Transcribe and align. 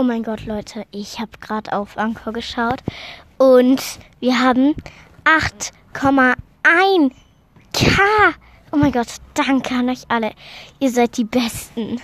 Oh 0.00 0.04
mein 0.04 0.22
Gott, 0.22 0.46
Leute, 0.46 0.86
ich 0.92 1.18
habe 1.18 1.32
gerade 1.40 1.72
auf 1.72 1.98
Anchor 1.98 2.32
geschaut 2.32 2.84
und 3.36 3.82
wir 4.20 4.38
haben 4.38 4.76
8,1 5.24 7.10
K. 7.72 8.02
Oh 8.70 8.76
mein 8.76 8.92
Gott, 8.92 9.08
danke 9.34 9.74
an 9.74 9.88
euch 9.88 10.04
alle. 10.06 10.30
Ihr 10.78 10.92
seid 10.92 11.16
die 11.16 11.24
Besten. 11.24 12.00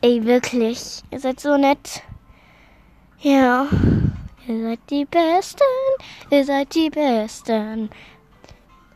Ey, 0.00 0.24
wirklich. 0.24 1.02
Ihr 1.10 1.20
seid 1.20 1.38
so 1.38 1.58
nett. 1.58 2.02
Ja. 3.20 3.66
Ihr 4.48 4.62
seid 4.62 4.80
die 4.88 5.04
Besten. 5.04 5.64
Ihr 6.30 6.46
seid 6.46 6.74
die 6.74 6.88
Besten. 6.88 7.90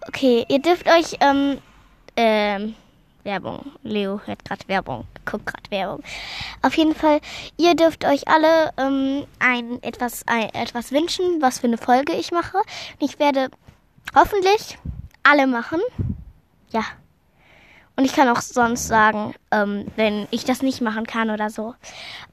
Okay, 0.08 0.46
ihr 0.48 0.62
dürft 0.62 0.88
euch, 0.88 1.18
ähm, 1.20 1.58
ähm, 2.16 2.74
Werbung. 3.24 3.72
Leo 3.82 4.20
hört 4.24 4.44
gerade 4.44 4.66
Werbung, 4.68 5.06
guckt 5.24 5.46
gerade 5.46 5.70
Werbung. 5.70 6.02
Auf 6.62 6.76
jeden 6.76 6.94
Fall, 6.94 7.20
ihr 7.56 7.74
dürft 7.74 8.04
euch 8.04 8.28
alle 8.28 8.72
ähm, 8.76 9.26
ein 9.38 9.82
etwas 9.82 10.24
ein, 10.26 10.52
etwas 10.54 10.92
wünschen, 10.92 11.40
was 11.40 11.58
für 11.58 11.66
eine 11.66 11.78
Folge 11.78 12.12
ich 12.12 12.32
mache. 12.32 12.58
Ich 12.98 13.18
werde 13.18 13.50
hoffentlich 14.14 14.78
alle 15.22 15.46
machen. 15.46 15.80
Ja. 16.70 16.84
Und 17.96 18.06
ich 18.06 18.14
kann 18.14 18.28
auch 18.28 18.40
sonst 18.40 18.88
sagen, 18.88 19.34
ähm, 19.50 19.86
wenn 19.96 20.26
ich 20.30 20.44
das 20.44 20.62
nicht 20.62 20.80
machen 20.80 21.06
kann 21.06 21.28
oder 21.28 21.50
so. 21.50 21.74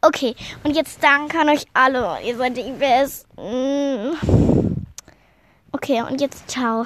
Okay, 0.01 0.33
und 0.63 0.75
jetzt 0.75 1.03
danke 1.03 1.39
an 1.39 1.49
euch 1.49 1.65
alle. 1.73 2.21
Ihr 2.23 2.37
seid 2.37 2.55
die 2.55 2.71
Besten. 2.71 4.15
Okay, 5.73 6.01
und 6.03 6.21
jetzt 6.21 6.49
ciao. 6.49 6.85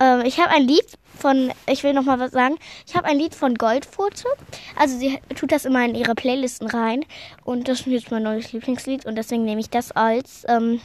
Ähm, 0.00 0.22
ich 0.24 0.38
habe 0.38 0.50
ein 0.50 0.62
Lied 0.62 0.86
von, 1.18 1.52
ich 1.66 1.82
will 1.82 1.92
noch 1.92 2.04
mal 2.04 2.18
was 2.18 2.30
sagen. 2.30 2.56
Ich 2.86 2.96
habe 2.96 3.06
ein 3.06 3.18
Lied 3.18 3.34
von 3.34 3.54
Goldfurze. 3.54 4.28
Also 4.76 4.96
sie 4.98 5.18
tut 5.34 5.52
das 5.52 5.64
immer 5.64 5.84
in 5.84 5.94
ihre 5.94 6.14
Playlisten 6.14 6.68
rein. 6.68 7.04
Und 7.44 7.68
das 7.68 7.80
ist 7.80 7.86
jetzt 7.86 8.10
mein 8.10 8.22
neues 8.22 8.52
Lieblingslied. 8.52 9.06
Und 9.06 9.16
deswegen 9.16 9.44
nehme 9.44 9.60
ich 9.60 9.70
das 9.70 9.92
als 9.92 10.44
ähm, 10.48 10.80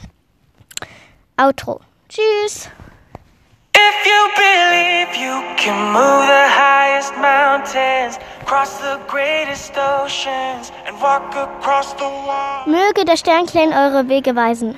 Outro. 1.37 1.79
Tschüss. 2.09 2.69
If 3.75 4.05
you 4.05 4.21
believe 4.35 5.15
you 5.17 5.41
can 5.57 5.91
move 5.91 6.25
the 6.27 6.47
highest 6.47 7.13
mountains, 7.17 8.19
cross 8.45 8.79
the 8.79 8.99
greatest 9.07 9.73
oceans, 9.77 10.71
and 10.87 11.01
walk 11.01 11.35
across 11.35 11.91
the 11.97 12.05
wall. 12.05 12.65
Möge 12.67 13.03
der 13.03 13.17
Sternklein 13.17 13.73
eure 13.73 14.07
Wege 14.07 14.35
weisen. 14.35 14.77